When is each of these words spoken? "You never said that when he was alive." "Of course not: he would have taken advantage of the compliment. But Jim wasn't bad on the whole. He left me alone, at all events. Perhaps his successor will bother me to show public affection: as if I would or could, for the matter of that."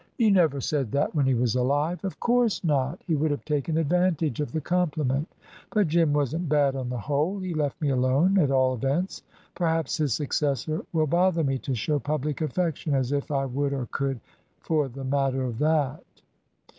"You 0.17 0.31
never 0.31 0.59
said 0.59 0.91
that 0.93 1.13
when 1.13 1.27
he 1.27 1.35
was 1.35 1.53
alive." 1.53 2.03
"Of 2.03 2.19
course 2.19 2.63
not: 2.63 2.99
he 3.05 3.13
would 3.13 3.29
have 3.29 3.45
taken 3.45 3.77
advantage 3.77 4.39
of 4.39 4.51
the 4.51 4.59
compliment. 4.59 5.27
But 5.71 5.89
Jim 5.89 6.11
wasn't 6.11 6.49
bad 6.49 6.75
on 6.75 6.89
the 6.89 6.97
whole. 6.97 7.37
He 7.39 7.53
left 7.53 7.79
me 7.79 7.89
alone, 7.89 8.39
at 8.39 8.49
all 8.49 8.73
events. 8.73 9.21
Perhaps 9.53 9.97
his 9.97 10.15
successor 10.15 10.81
will 10.91 11.05
bother 11.05 11.43
me 11.43 11.59
to 11.59 11.75
show 11.75 11.99
public 11.99 12.41
affection: 12.41 12.95
as 12.95 13.11
if 13.11 13.29
I 13.29 13.45
would 13.45 13.73
or 13.73 13.87
could, 13.91 14.19
for 14.59 14.89
the 14.89 15.03
matter 15.03 15.43
of 15.43 15.59
that." 15.59 16.03